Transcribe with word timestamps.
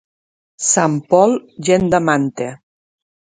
Sant 0.67 0.95
Pol, 1.11 1.35
gent 1.69 1.85
de 1.97 2.01
manta. 2.09 2.47